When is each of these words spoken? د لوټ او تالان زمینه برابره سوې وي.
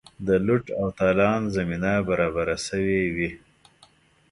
د 0.27 0.29
لوټ 0.45 0.65
او 0.79 0.87
تالان 0.99 1.41
زمینه 1.55 1.93
برابره 2.09 2.55
سوې 2.67 3.01
وي. 3.15 3.29